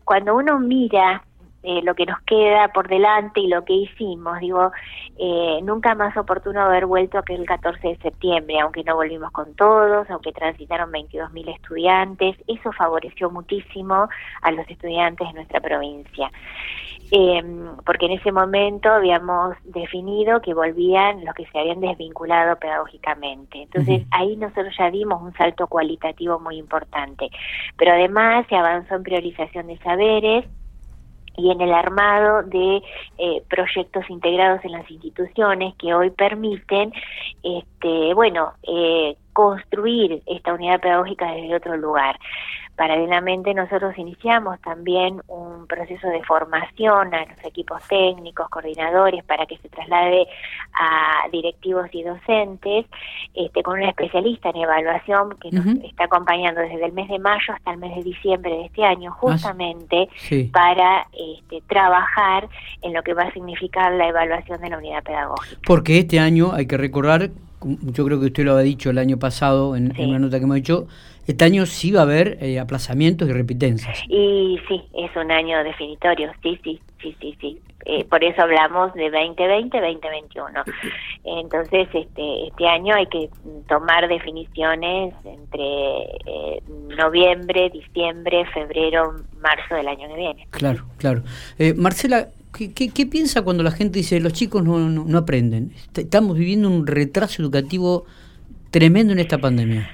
cuando 0.04 0.34
uno 0.36 0.58
mira 0.58 1.22
eh, 1.66 1.80
lo 1.83 1.94
que 1.94 2.04
nos 2.04 2.21
queda 2.21 2.68
por 2.68 2.88
delante 2.88 3.40
y 3.40 3.49
lo 3.49 3.64
que 3.64 3.73
hicimos. 3.73 4.38
Digo, 4.40 4.71
eh, 5.18 5.61
nunca 5.62 5.94
más 5.94 6.14
oportuno 6.14 6.61
haber 6.61 6.85
vuelto 6.85 7.16
aquel 7.16 7.47
14 7.47 7.88
de 7.88 7.97
septiembre, 7.97 8.61
aunque 8.61 8.85
no 8.85 8.97
volvimos 8.97 9.30
con 9.30 9.54
todos, 9.54 10.09
aunque 10.11 10.33
transitaron 10.33 10.92
22.000 10.92 11.54
estudiantes. 11.54 12.37
Eso 12.47 12.71
favoreció 12.73 13.30
muchísimo 13.30 14.09
a 14.42 14.50
los 14.50 14.68
estudiantes 14.68 15.26
de 15.26 15.33
nuestra 15.33 15.61
provincia. 15.61 16.30
Em, 17.11 17.76
porque 17.87 18.06
en 18.06 18.12
ese 18.12 18.33
momento 18.33 18.90
habíamos 18.90 19.56
definido 19.64 20.42
que 20.42 20.52
volvían 20.52 21.25
los 21.25 21.35
que 21.35 21.47
se 21.47 21.59
habían 21.59 21.80
desvinculado 21.80 22.56
pedagógicamente. 22.56 23.62
Entonces 23.62 24.02
ahí 24.11 24.37
nosotros 24.37 24.75
ya 24.78 24.90
dimos 24.90 25.23
un 25.23 25.33
salto 25.35 25.66
cualitativo 25.66 26.38
muy 26.40 26.59
importante. 26.59 27.30
Pero 27.78 27.92
además 27.92 28.47
se 28.49 28.56
avanzó 28.56 28.97
en 28.97 29.02
priorización 29.02 29.66
de 29.68 29.78
saberes, 29.78 30.44
y 31.36 31.50
en 31.50 31.60
el 31.60 31.72
armado 31.72 32.42
de 32.42 32.82
eh, 33.18 33.42
proyectos 33.48 34.08
integrados 34.08 34.64
en 34.64 34.72
las 34.72 34.90
instituciones 34.90 35.74
que 35.76 35.94
hoy 35.94 36.10
permiten, 36.10 36.92
este, 37.42 38.14
bueno, 38.14 38.52
eh, 38.62 39.16
construir 39.34 40.22
esta 40.24 40.54
unidad 40.54 40.80
pedagógica 40.80 41.30
desde 41.32 41.54
otro 41.54 41.76
lugar. 41.76 42.18
Paralelamente 42.76 43.54
nosotros 43.54 43.96
iniciamos 43.96 44.60
también 44.60 45.20
un 45.28 45.66
proceso 45.68 46.08
de 46.08 46.24
formación 46.24 47.14
a 47.14 47.24
los 47.24 47.44
equipos 47.44 47.80
técnicos, 47.86 48.48
coordinadores, 48.48 49.22
para 49.24 49.46
que 49.46 49.58
se 49.58 49.68
traslade 49.68 50.26
a 50.72 51.28
directivos 51.30 51.86
y 51.92 52.02
docentes, 52.02 52.86
este, 53.32 53.62
con 53.62 53.78
una 53.78 53.90
especialista 53.90 54.50
en 54.50 54.56
evaluación 54.56 55.36
que 55.40 55.52
nos 55.52 55.66
está 55.84 56.04
acompañando 56.04 56.62
desde 56.62 56.84
el 56.84 56.92
mes 56.92 57.08
de 57.08 57.20
mayo 57.20 57.54
hasta 57.54 57.70
el 57.70 57.78
mes 57.78 57.94
de 57.94 58.02
diciembre 58.02 58.50
de 58.50 58.64
este 58.64 58.84
año, 58.84 59.12
ah, 59.12 59.18
justamente 59.20 60.08
para 60.50 61.06
este, 61.12 61.62
trabajar 61.68 62.48
en 62.82 62.92
lo 62.92 63.04
que 63.04 63.14
va 63.14 63.22
a 63.22 63.32
significar 63.32 63.92
la 63.92 64.08
evaluación 64.08 64.60
de 64.60 64.70
la 64.70 64.78
unidad 64.78 65.04
pedagógica. 65.04 65.60
Porque 65.64 66.00
este 66.00 66.18
año, 66.18 66.52
hay 66.52 66.66
que 66.66 66.76
recordar, 66.76 67.30
yo 67.64 68.04
creo 68.04 68.21
que 68.21 68.26
usted 68.26 68.44
lo 68.44 68.56
ha 68.56 68.62
dicho 68.62 68.90
el 68.90 68.99
año 68.99 69.18
pasado 69.18 69.76
en, 69.76 69.92
en 69.97 70.11
una 70.11 70.18
nota 70.18 70.38
que 70.38 70.44
hemos 70.44 70.56
hecho, 70.56 70.87
este 71.26 71.44
año 71.44 71.64
sí 71.64 71.90
va 71.90 72.00
a 72.00 72.02
haber 72.02 72.38
eh, 72.40 72.59
aplazamientos 72.61 73.28
y 73.28 73.33
repitencias. 73.33 74.02
Y 74.09 74.59
sí, 74.68 74.83
es 74.94 75.16
un 75.16 75.30
año 75.30 75.62
definitorio, 75.64 76.30
sí, 76.42 76.59
sí, 76.62 76.80
sí, 77.00 77.16
sí, 77.21 77.37
sí. 77.40 77.61
Eh, 77.87 78.04
por 78.04 78.23
eso 78.25 78.42
hablamos 78.42 78.92
de 78.94 79.11
2020-2021. 79.11 80.64
Entonces, 81.25 81.88
este, 81.92 82.47
este 82.49 82.66
año 82.66 82.94
hay 82.94 83.06
que 83.06 83.28
tomar 83.68 84.09
definiciones 84.09 85.14
entre 85.25 86.02
eh, 86.26 86.62
noviembre, 86.97 87.71
diciembre, 87.71 88.44
febrero, 88.52 89.14
marzo 89.40 89.75
del 89.75 89.88
año 89.88 90.09
que 90.09 90.14
viene. 90.14 90.47
Claro, 90.50 90.85
claro. 90.99 91.23
Marcela, 91.76 92.28
¿qué, 92.54 92.73
¿qué, 92.73 93.06
piensa 93.06 93.42
cuando 93.42 93.62
la 93.62 93.70
gente 93.70 93.99
dice 93.99 94.20
los 94.20 94.32
chicos 94.32 94.64
no, 94.64 94.78
no, 94.78 95.04
no 95.04 95.18
aprenden? 95.18 95.73
Estamos 95.94 96.38
viviendo 96.38 96.70
un 96.70 96.87
retraso 96.87 97.42
educativo 97.42 98.04
tremendo 98.70 99.12
en 99.12 99.18
esta 99.18 99.38
pandemia. 99.38 99.90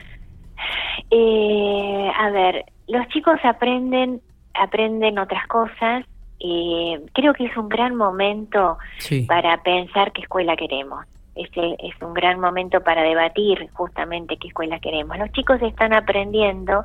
Eh, 1.10 2.10
a 2.16 2.30
ver, 2.30 2.64
los 2.88 3.06
chicos 3.08 3.38
aprenden, 3.42 4.20
aprenden 4.54 5.18
otras 5.18 5.46
cosas. 5.48 6.04
Eh, 6.38 7.00
creo 7.12 7.34
que 7.34 7.46
es 7.46 7.56
un 7.56 7.68
gran 7.68 7.94
momento 7.96 8.78
para 9.26 9.62
pensar 9.62 10.12
qué 10.12 10.22
escuela 10.22 10.56
queremos. 10.56 11.04
Este 11.34 11.76
es 11.86 11.94
un 12.02 12.12
gran 12.12 12.40
momento 12.40 12.82
para 12.82 13.02
debatir 13.02 13.68
justamente 13.72 14.36
qué 14.36 14.48
escuela 14.48 14.78
queremos. 14.80 15.16
Los 15.18 15.30
chicos 15.32 15.60
están 15.62 15.92
aprendiendo, 15.92 16.84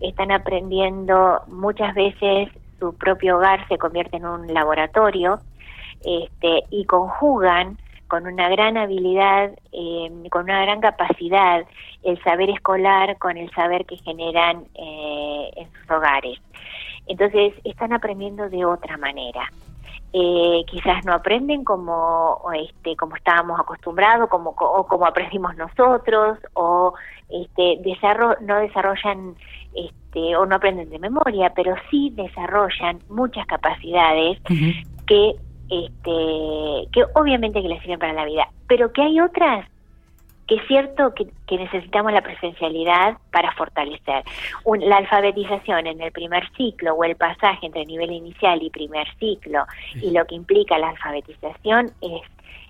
están 0.00 0.30
aprendiendo 0.30 1.42
muchas 1.48 1.94
veces 1.94 2.48
su 2.78 2.94
propio 2.96 3.36
hogar 3.36 3.66
se 3.68 3.78
convierte 3.78 4.16
en 4.16 4.26
un 4.26 4.52
laboratorio 4.52 5.40
este, 6.04 6.64
y 6.70 6.84
conjugan 6.84 7.78
con 8.08 8.26
una 8.26 8.48
gran 8.48 8.76
habilidad, 8.76 9.50
eh, 9.72 10.10
con 10.30 10.44
una 10.44 10.62
gran 10.62 10.80
capacidad, 10.80 11.64
el 12.02 12.22
saber 12.22 12.50
escolar 12.50 13.16
con 13.18 13.36
el 13.36 13.50
saber 13.52 13.86
que 13.86 13.96
generan 13.96 14.64
eh, 14.74 15.50
en 15.56 15.72
sus 15.72 15.90
hogares. 15.90 16.38
Entonces, 17.06 17.54
están 17.64 17.92
aprendiendo 17.92 18.48
de 18.48 18.64
otra 18.64 18.96
manera. 18.96 19.50
Eh, 20.16 20.62
quizás 20.68 21.04
no 21.04 21.12
aprenden 21.12 21.64
como 21.64 22.40
este 22.54 22.94
como 22.94 23.16
estábamos 23.16 23.58
acostumbrados 23.58 24.28
como 24.28 24.50
o 24.50 24.86
como 24.86 25.06
aprendimos 25.06 25.56
nosotros 25.56 26.38
o 26.52 26.94
este 27.28 27.80
no 28.42 28.58
desarrollan 28.60 29.34
este 29.74 30.36
o 30.36 30.46
no 30.46 30.54
aprenden 30.54 30.88
de 30.90 31.00
memoria 31.00 31.52
pero 31.52 31.74
sí 31.90 32.12
desarrollan 32.14 33.00
muchas 33.08 33.44
capacidades 33.46 34.38
que 35.04 35.34
este, 35.70 36.88
que 36.92 37.04
obviamente 37.14 37.62
que 37.62 37.68
les 37.68 37.80
sirven 37.80 37.98
para 37.98 38.12
la 38.12 38.24
vida, 38.24 38.48
pero 38.68 38.92
que 38.92 39.02
hay 39.02 39.20
otras 39.20 39.66
que 40.46 40.56
es 40.56 40.66
cierto 40.66 41.14
que, 41.14 41.26
necesitamos 41.56 42.12
la 42.12 42.22
presencialidad 42.22 43.16
para 43.32 43.52
fortalecer. 43.52 44.24
la 44.80 44.96
alfabetización 44.96 45.86
en 45.86 46.00
el 46.00 46.12
primer 46.12 46.50
ciclo 46.56 46.94
o 46.94 47.04
el 47.04 47.16
pasaje 47.16 47.66
entre 47.66 47.84
nivel 47.84 48.10
inicial 48.10 48.62
y 48.62 48.70
primer 48.70 49.06
ciclo 49.18 49.64
y 49.94 50.10
lo 50.10 50.24
que 50.26 50.34
implica 50.34 50.78
la 50.78 50.88
alfabetización 50.90 51.92
es, 52.00 52.22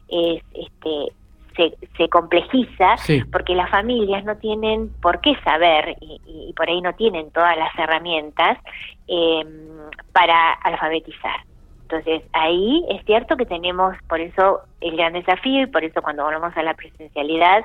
es 0.08 0.42
este, 0.54 1.12
se, 1.56 1.76
se 1.96 2.08
complejiza 2.08 2.96
porque 3.32 3.54
las 3.54 3.70
familias 3.70 4.24
no 4.24 4.36
tienen 4.36 4.90
por 5.00 5.20
qué 5.20 5.34
saber 5.44 5.96
y, 6.00 6.52
por 6.56 6.68
ahí 6.68 6.80
no 6.80 6.92
tienen 6.94 7.30
todas 7.30 7.56
las 7.56 7.76
herramientas 7.78 8.58
eh, 9.08 9.44
para 10.12 10.52
alfabetizar. 10.52 11.40
Entonces 11.84 12.22
ahí 12.32 12.82
es 12.88 13.04
cierto 13.04 13.36
que 13.36 13.44
tenemos 13.44 13.94
por 14.08 14.18
eso 14.18 14.60
el 14.80 14.96
gran 14.96 15.12
desafío 15.12 15.62
y 15.62 15.66
por 15.66 15.84
eso 15.84 16.00
cuando 16.00 16.24
volvemos 16.24 16.56
a 16.56 16.62
la 16.62 16.72
presencialidad 16.74 17.62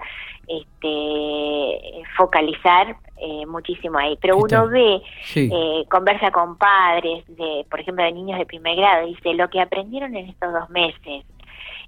este 0.48 2.04
focalizar 2.18 2.98
eh, 3.18 3.46
muchísimo 3.46 3.98
ahí. 3.98 4.18
Pero 4.22 4.38
uno 4.38 4.68
ve, 4.68 5.02
eh, 5.36 5.86
conversa 5.90 6.32
con 6.32 6.58
padres, 6.58 7.24
de 7.28 7.66
por 7.70 7.80
ejemplo 7.80 8.04
de 8.04 8.12
niños 8.12 8.38
de 8.40 8.46
primer 8.46 8.76
grado, 8.76 9.08
dice 9.08 9.34
lo 9.34 9.50
que 9.50 9.62
aprendieron 9.62 10.16
en 10.16 10.30
estos 10.30 10.52
dos 10.52 10.70
meses, 10.70 11.24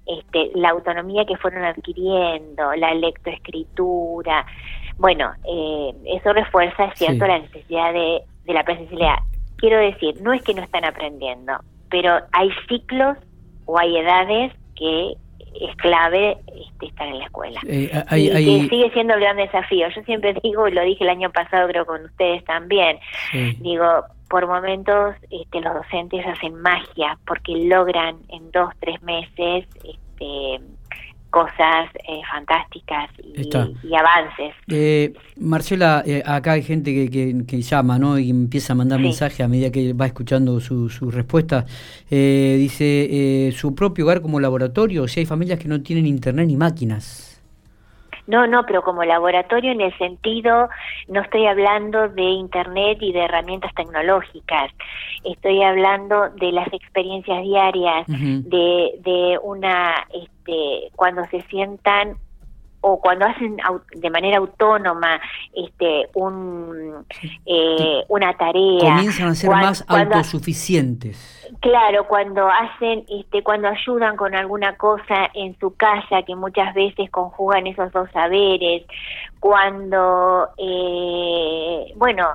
este, 0.06 0.50
la 0.54 0.70
autonomía 0.70 1.26
que 1.26 1.36
fueron 1.36 1.64
adquiriendo, 1.64 2.74
la 2.76 2.94
lectoescritura, 2.94 4.46
bueno, 4.96 5.32
eh, 5.46 5.94
eso 6.06 6.32
refuerza, 6.32 6.86
es 6.86 6.98
cierto, 6.98 7.26
la 7.26 7.40
necesidad 7.40 7.92
de, 7.92 8.22
de 8.44 8.54
la 8.54 8.64
presencialidad. 8.64 9.18
Quiero 9.56 9.78
decir, 9.78 10.20
no 10.22 10.32
es 10.32 10.42
que 10.42 10.54
no 10.54 10.62
están 10.62 10.84
aprendiendo, 10.84 11.54
pero 11.92 12.18
hay 12.32 12.50
ciclos 12.68 13.16
o 13.66 13.78
hay 13.78 13.98
edades 13.98 14.52
que 14.74 15.12
es 15.60 15.76
clave 15.76 16.38
este, 16.48 16.86
estar 16.86 17.06
en 17.06 17.18
la 17.18 17.24
escuela. 17.26 17.60
Eh, 17.66 17.90
y 18.16 18.30
que 18.30 18.68
sigue 18.68 18.90
siendo 18.92 19.14
el 19.14 19.20
gran 19.20 19.36
desafío. 19.36 19.86
Yo 19.94 20.02
siempre 20.02 20.34
digo, 20.42 20.66
y 20.66 20.72
lo 20.72 20.82
dije 20.82 21.04
el 21.04 21.10
año 21.10 21.30
pasado 21.30 21.68
creo 21.68 21.84
con 21.84 22.04
ustedes 22.06 22.42
también, 22.44 22.98
digo, 23.60 24.04
por 24.28 24.46
momentos 24.46 25.14
este, 25.30 25.60
los 25.60 25.74
docentes 25.74 26.26
hacen 26.26 26.54
magia 26.54 27.18
porque 27.26 27.52
logran 27.52 28.16
en 28.30 28.50
dos, 28.50 28.70
tres 28.80 29.00
meses 29.02 29.66
este, 29.84 30.60
cosas 31.32 31.88
eh, 32.06 32.20
fantásticas 32.30 33.10
y, 33.18 33.94
avances. 33.94 34.54
Eh, 34.68 35.14
Marcela, 35.40 36.04
eh, 36.06 36.22
acá 36.24 36.52
hay 36.52 36.62
gente 36.62 36.92
que, 36.92 37.44
que, 37.46 37.62
llama 37.62 37.98
¿no? 37.98 38.18
y 38.18 38.28
empieza 38.28 38.74
a 38.74 38.76
mandar 38.76 39.00
mensajes 39.00 39.40
a 39.40 39.48
medida 39.48 39.72
que 39.72 39.94
va 39.94 40.06
escuchando 40.06 40.60
su, 40.60 40.90
su 40.90 41.10
respuesta. 41.10 41.64
dice, 42.10 43.50
su 43.56 43.74
propio 43.74 44.04
hogar 44.04 44.20
como 44.20 44.38
laboratorio, 44.38 45.04
o 45.04 45.08
sea, 45.08 45.22
hay 45.22 45.26
familias 45.26 45.58
que 45.58 45.68
no 45.68 45.80
tienen 45.82 46.06
internet 46.06 46.46
ni 46.46 46.56
máquinas. 46.56 47.31
No, 48.26 48.46
no, 48.46 48.64
pero 48.64 48.82
como 48.82 49.04
laboratorio 49.04 49.72
en 49.72 49.80
el 49.80 49.96
sentido, 49.98 50.68
no 51.08 51.22
estoy 51.22 51.46
hablando 51.46 52.08
de 52.08 52.22
Internet 52.22 52.98
y 53.00 53.12
de 53.12 53.24
herramientas 53.24 53.74
tecnológicas, 53.74 54.70
estoy 55.24 55.62
hablando 55.62 56.30
de 56.30 56.52
las 56.52 56.72
experiencias 56.72 57.42
diarias, 57.42 58.06
de, 58.06 58.92
de 59.00 59.38
una, 59.42 60.06
este, 60.14 60.90
cuando 60.94 61.24
se 61.26 61.42
sientan 61.42 62.16
o 62.82 63.00
cuando 63.00 63.24
hacen 63.24 63.56
de 63.94 64.10
manera 64.10 64.38
autónoma 64.38 65.20
este 65.54 66.08
un 66.14 67.04
eh, 67.46 68.04
una 68.08 68.36
tarea 68.36 68.96
comienzan 68.96 69.28
a 69.28 69.34
ser 69.34 69.50
más 69.50 69.84
autosuficientes. 69.88 71.48
Claro 71.60 72.06
cuando 72.06 72.48
hacen 72.48 73.04
este 73.08 73.42
cuando 73.42 73.68
ayudan 73.68 74.16
con 74.16 74.34
alguna 74.34 74.76
cosa 74.76 75.30
en 75.34 75.56
su 75.58 75.74
casa 75.76 76.22
que 76.26 76.34
muchas 76.34 76.74
veces 76.74 77.08
conjugan 77.10 77.66
esos 77.66 77.90
dos 77.92 78.10
saberes 78.10 78.84
cuando 79.38 80.48
eh, 80.58 81.92
bueno 81.96 82.26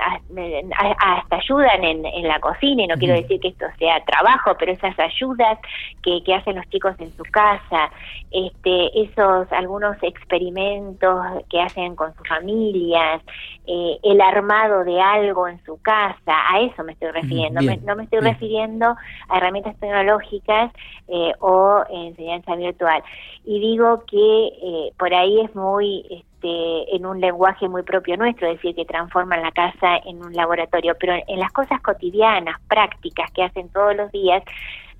hasta 0.00 1.36
ayudan 1.36 1.84
en, 1.84 2.06
en 2.06 2.28
la 2.28 2.40
cocina, 2.40 2.84
y 2.84 2.86
no 2.86 2.96
quiero 2.96 3.14
decir 3.14 3.40
que 3.40 3.48
esto 3.48 3.66
sea 3.78 4.04
trabajo, 4.04 4.54
pero 4.58 4.72
esas 4.72 4.98
ayudas 4.98 5.58
que, 6.02 6.22
que 6.24 6.34
hacen 6.34 6.56
los 6.56 6.68
chicos 6.68 6.94
en 6.98 7.12
su 7.12 7.22
casa, 7.24 7.90
este, 8.30 9.02
esos 9.02 9.52
algunos 9.52 9.96
experimentos 10.02 11.16
que 11.48 11.60
hacen 11.60 11.96
con 11.96 12.14
sus 12.14 12.28
familias, 12.28 13.22
eh, 13.66 13.98
el 14.02 14.20
armado 14.20 14.84
de 14.84 15.00
algo 15.00 15.48
en 15.48 15.62
su 15.64 15.80
casa, 15.82 16.34
a 16.50 16.60
eso 16.60 16.82
me 16.84 16.92
estoy 16.92 17.10
refiriendo, 17.10 17.60
no 17.84 17.96
me 17.96 18.04
estoy 18.04 18.20
refiriendo 18.20 18.96
a 19.28 19.36
herramientas 19.36 19.78
tecnológicas 19.78 20.72
eh, 21.08 21.32
o 21.40 21.82
enseñanza 21.90 22.56
virtual. 22.56 23.02
Y 23.44 23.58
digo 23.60 24.04
que 24.06 24.46
eh, 24.62 24.92
por 24.98 25.12
ahí 25.14 25.40
es 25.40 25.54
muy 25.54 26.06
este, 26.10 26.29
en 26.42 27.06
un 27.06 27.20
lenguaje 27.20 27.68
muy 27.68 27.82
propio 27.82 28.16
nuestro, 28.16 28.48
es 28.48 28.56
decir, 28.56 28.74
que 28.74 28.84
transforman 28.84 29.42
la 29.42 29.52
casa 29.52 29.98
en 30.04 30.22
un 30.22 30.34
laboratorio, 30.34 30.96
pero 30.98 31.14
en 31.26 31.38
las 31.38 31.52
cosas 31.52 31.80
cotidianas, 31.82 32.60
prácticas 32.68 33.30
que 33.32 33.42
hacen 33.42 33.68
todos 33.68 33.96
los 33.96 34.10
días, 34.12 34.42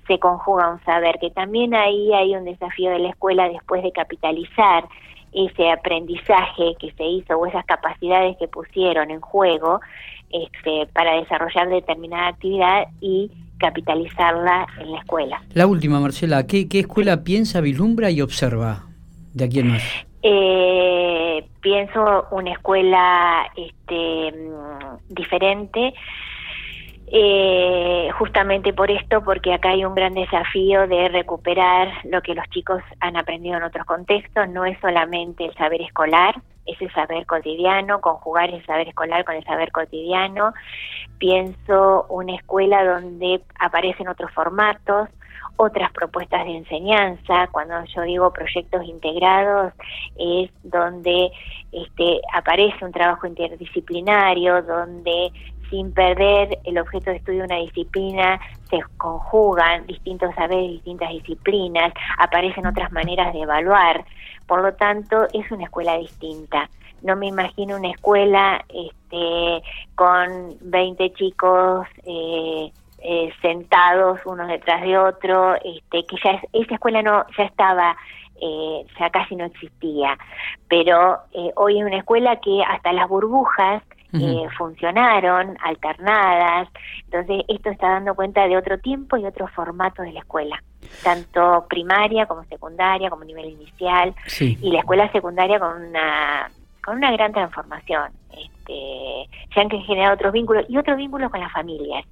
se 0.07 0.19
conjuga 0.19 0.69
un 0.69 0.83
saber, 0.83 1.17
que 1.19 1.31
también 1.31 1.73
ahí 1.73 2.13
hay 2.13 2.35
un 2.35 2.45
desafío 2.45 2.91
de 2.91 2.99
la 2.99 3.09
escuela 3.09 3.47
después 3.49 3.83
de 3.83 3.91
capitalizar 3.91 4.85
ese 5.31 5.71
aprendizaje 5.71 6.75
que 6.79 6.91
se 6.91 7.05
hizo 7.05 7.37
o 7.37 7.45
esas 7.45 7.65
capacidades 7.65 8.35
que 8.37 8.47
pusieron 8.47 9.11
en 9.11 9.21
juego 9.21 9.79
este, 10.29 10.87
para 10.93 11.15
desarrollar 11.15 11.69
determinada 11.69 12.27
actividad 12.27 12.87
y 12.99 13.31
capitalizarla 13.57 14.67
en 14.79 14.91
la 14.91 14.99
escuela. 14.99 15.41
La 15.53 15.67
última, 15.67 15.99
Marcela, 15.99 16.45
¿qué, 16.47 16.67
qué 16.67 16.79
escuela 16.79 17.23
piensa, 17.23 17.61
vislumbra 17.61 18.09
y 18.09 18.21
observa 18.21 18.83
de 19.33 19.45
aquí 19.45 19.59
en 19.59 19.67
más? 19.69 19.83
Eh, 20.23 21.00
pienso 21.61 22.27
una 22.31 22.51
escuela 22.51 23.49
este, 23.55 24.31
mm, 24.31 25.13
diferente, 25.13 25.93
eh, 27.13 28.09
justamente 28.17 28.73
por 28.73 28.89
esto, 28.89 29.21
porque 29.23 29.53
acá 29.53 29.69
hay 29.69 29.83
un 29.83 29.93
gran 29.93 30.13
desafío 30.13 30.87
de 30.87 31.09
recuperar 31.09 31.91
lo 32.05 32.21
que 32.21 32.33
los 32.33 32.47
chicos 32.49 32.81
han 32.99 33.17
aprendido 33.17 33.57
en 33.57 33.63
otros 33.63 33.85
contextos, 33.85 34.47
no 34.49 34.65
es 34.65 34.79
solamente 34.79 35.45
el 35.45 35.53
saber 35.55 35.81
escolar, 35.81 36.35
es 36.65 36.81
el 36.81 36.91
saber 36.93 37.25
cotidiano, 37.25 37.99
conjugar 38.01 38.49
el 38.49 38.65
saber 38.65 38.87
escolar 38.87 39.25
con 39.25 39.35
el 39.35 39.43
saber 39.43 39.71
cotidiano. 39.71 40.53
Pienso 41.17 42.05
una 42.09 42.35
escuela 42.35 42.85
donde 42.85 43.41
aparecen 43.59 44.07
otros 44.07 44.31
formatos, 44.31 45.09
otras 45.57 45.91
propuestas 45.91 46.45
de 46.45 46.57
enseñanza. 46.57 47.47
Cuando 47.51 47.83
yo 47.85 48.01
digo 48.01 48.33
proyectos 48.33 48.83
integrados 48.85 49.73
es 50.17 50.49
donde 50.63 51.31
este, 51.71 52.21
aparece 52.33 52.83
un 52.83 52.91
trabajo 52.91 53.27
interdisciplinario, 53.27 54.61
donde 54.63 55.31
sin 55.71 55.93
perder 55.93 56.59
el 56.65 56.77
objeto 56.77 57.09
de 57.09 57.17
estudio 57.17 57.39
de 57.39 57.45
una 57.45 57.55
disciplina, 57.57 58.39
se 58.69 58.79
conjugan 58.97 59.87
distintos 59.87 60.35
saberes, 60.35 60.69
distintas 60.69 61.09
disciplinas, 61.09 61.93
aparecen 62.19 62.67
otras 62.67 62.91
maneras 62.91 63.33
de 63.33 63.41
evaluar. 63.41 64.05
Por 64.45 64.61
lo 64.61 64.73
tanto, 64.73 65.27
es 65.33 65.49
una 65.49 65.63
escuela 65.63 65.97
distinta. 65.97 66.69
No 67.01 67.15
me 67.15 67.27
imagino 67.27 67.77
una 67.77 67.89
escuela 67.89 68.63
este, 68.67 69.63
con 69.95 70.57
20 70.59 71.13
chicos 71.13 71.87
eh, 72.03 72.71
eh, 73.01 73.31
sentados 73.41 74.19
unos 74.25 74.47
detrás 74.47 74.81
de 74.81 74.97
otro, 74.97 75.55
este, 75.55 76.05
que 76.05 76.15
ya 76.23 76.41
esa 76.53 76.73
escuela 76.75 77.01
no 77.01 77.25
ya 77.37 77.43
estaba, 77.45 77.95
eh, 78.39 78.85
ya 78.99 79.09
casi 79.09 79.35
no 79.35 79.45
existía, 79.45 80.17
pero 80.67 81.19
eh, 81.33 81.51
hoy 81.55 81.79
es 81.79 81.85
una 81.85 81.97
escuela 81.97 82.39
que 82.39 82.63
hasta 82.63 82.93
las 82.93 83.09
burbujas 83.09 83.83
eh, 84.13 84.45
funcionaron, 84.57 85.57
alternadas, 85.63 86.67
entonces 87.05 87.45
esto 87.47 87.69
está 87.69 87.91
dando 87.91 88.13
cuenta 88.13 88.45
de 88.45 88.57
otro 88.57 88.77
tiempo 88.77 89.15
y 89.15 89.25
otro 89.25 89.47
formato 89.47 90.01
de 90.01 90.11
la 90.11 90.19
escuela, 90.19 90.61
tanto 91.01 91.65
primaria 91.69 92.25
como 92.25 92.43
secundaria, 92.43 93.09
como 93.09 93.23
nivel 93.23 93.45
inicial, 93.45 94.13
y 94.39 94.69
la 94.69 94.79
escuela 94.79 95.09
secundaria 95.13 95.59
con 95.59 95.81
una 95.81 96.51
con 96.83 96.97
una 96.97 97.11
gran 97.11 97.31
transformación. 97.31 98.11
Este, 98.31 99.29
se 99.53 99.61
han 99.61 99.69
generado 99.69 100.15
otros 100.15 100.33
vínculos 100.33 100.65
y 100.67 100.77
otros 100.77 100.97
vínculos 100.97 101.31
con 101.31 101.39
las 101.39 101.51
familias. 101.51 102.05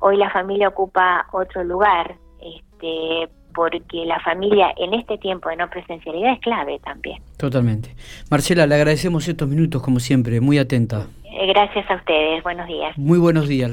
Hoy 0.00 0.16
la 0.16 0.30
familia 0.30 0.68
ocupa 0.68 1.26
otro 1.32 1.64
lugar, 1.64 2.16
este, 2.40 3.28
porque 3.54 4.04
la 4.04 4.20
familia 4.20 4.72
en 4.76 4.94
este 4.94 5.18
tiempo 5.18 5.48
de 5.48 5.56
no 5.56 5.70
presencialidad 5.70 6.34
es 6.34 6.40
clave 6.40 6.78
también. 6.80 7.22
Totalmente. 7.38 7.94
Marcela, 8.30 8.66
le 8.66 8.74
agradecemos 8.74 9.26
estos 9.26 9.48
minutos 9.48 9.82
como 9.82 9.98
siempre, 9.98 10.40
muy 10.40 10.58
atenta. 10.58 11.06
Eh, 11.24 11.46
gracias 11.48 11.90
a 11.90 11.96
ustedes, 11.96 12.42
buenos 12.42 12.66
días. 12.66 12.96
Muy 12.96 13.18
buenos 13.18 13.48
días. 13.48 13.70